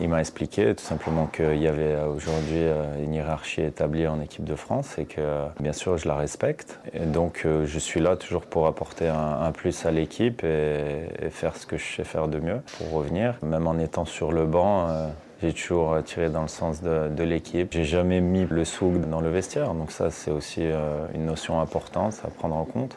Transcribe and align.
il 0.00 0.08
m'a 0.08 0.20
expliqué 0.20 0.74
tout 0.74 0.84
simplement 0.84 1.26
qu'il 1.26 1.60
y 1.60 1.68
avait 1.68 1.94
euh, 1.94 2.08
aujourd'hui 2.08 2.62
euh, 2.62 3.02
une 3.02 3.14
hiérarchie 3.14 3.62
établie 3.62 4.06
en 4.06 4.20
équipe 4.20 4.44
de 4.44 4.54
France 4.54 4.98
et 4.98 5.04
que 5.04 5.20
euh, 5.20 5.46
bien 5.60 5.72
sûr 5.72 5.96
je 5.98 6.08
la 6.08 6.14
respecte. 6.14 6.78
Et 6.92 7.00
donc 7.00 7.46
je 7.46 7.78
suis 7.78 8.00
là 8.00 8.16
toujours 8.16 8.42
pour 8.42 8.66
apporter 8.66 9.08
un, 9.08 9.50
plus 9.52 9.86
à 9.86 9.90
l'équipe 9.90 10.44
et, 10.44 11.08
faire 11.30 11.56
ce 11.56 11.66
que 11.66 11.76
je 11.76 11.84
sais 11.84 12.04
faire 12.04 12.28
de 12.28 12.38
mieux 12.38 12.60
pour 12.78 12.92
revenir. 12.92 13.34
Même 13.42 13.66
en 13.66 13.78
étant 13.78 14.04
sur 14.04 14.32
le 14.32 14.46
banc, 14.46 14.88
j'ai 15.42 15.52
toujours 15.52 16.02
tiré 16.04 16.30
dans 16.30 16.42
le 16.42 16.48
sens 16.48 16.82
de, 16.82 17.08
de 17.08 17.22
l'équipe. 17.24 17.68
J'ai 17.72 17.84
jamais 17.84 18.20
mis 18.20 18.46
le 18.48 18.64
souk 18.64 19.00
dans 19.08 19.20
le 19.20 19.28
vestiaire, 19.28 19.74
donc 19.74 19.90
ça 19.90 20.10
c'est 20.10 20.30
aussi 20.30 20.62
une 21.14 21.26
notion 21.26 21.60
importante 21.60 22.20
à 22.24 22.28
prendre 22.28 22.56
en 22.56 22.64
compte. 22.64 22.94